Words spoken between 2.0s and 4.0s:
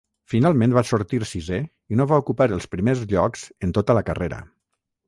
no va ocupar els primers llocs en tota